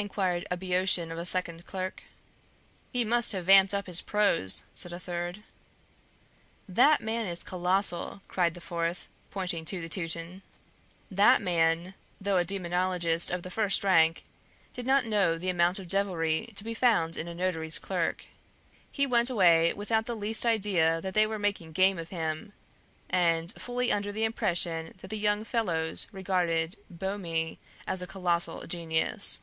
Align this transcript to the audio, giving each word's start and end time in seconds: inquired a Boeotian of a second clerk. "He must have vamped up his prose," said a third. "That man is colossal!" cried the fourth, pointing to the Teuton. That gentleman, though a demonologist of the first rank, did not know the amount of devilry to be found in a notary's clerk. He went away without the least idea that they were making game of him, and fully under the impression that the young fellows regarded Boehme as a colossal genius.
inquired 0.00 0.46
a 0.50 0.56
Boeotian 0.56 1.12
of 1.12 1.18
a 1.18 1.26
second 1.26 1.66
clerk. 1.66 2.04
"He 2.90 3.04
must 3.04 3.32
have 3.32 3.44
vamped 3.44 3.74
up 3.74 3.86
his 3.86 4.00
prose," 4.00 4.64
said 4.72 4.94
a 4.94 4.98
third. 4.98 5.42
"That 6.66 7.02
man 7.02 7.26
is 7.26 7.44
colossal!" 7.44 8.22
cried 8.26 8.54
the 8.54 8.62
fourth, 8.62 9.10
pointing 9.30 9.66
to 9.66 9.78
the 9.82 9.90
Teuton. 9.90 10.40
That 11.10 11.42
gentleman, 11.44 11.92
though 12.18 12.38
a 12.38 12.46
demonologist 12.46 13.30
of 13.30 13.42
the 13.42 13.50
first 13.50 13.84
rank, 13.84 14.24
did 14.72 14.86
not 14.86 15.04
know 15.04 15.36
the 15.36 15.50
amount 15.50 15.78
of 15.78 15.86
devilry 15.86 16.50
to 16.56 16.64
be 16.64 16.72
found 16.72 17.14
in 17.18 17.28
a 17.28 17.34
notary's 17.34 17.78
clerk. 17.78 18.24
He 18.90 19.06
went 19.06 19.28
away 19.28 19.74
without 19.74 20.06
the 20.06 20.16
least 20.16 20.46
idea 20.46 21.02
that 21.02 21.12
they 21.12 21.26
were 21.26 21.38
making 21.38 21.72
game 21.72 21.98
of 21.98 22.08
him, 22.08 22.54
and 23.10 23.52
fully 23.52 23.92
under 23.92 24.12
the 24.12 24.24
impression 24.24 24.94
that 25.02 25.08
the 25.10 25.18
young 25.18 25.44
fellows 25.44 26.06
regarded 26.10 26.76
Boehme 26.88 27.58
as 27.86 28.00
a 28.00 28.06
colossal 28.06 28.66
genius. 28.66 29.42